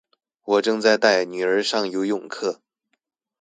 [0.45, 2.57] 我正在帶女兒上游泳課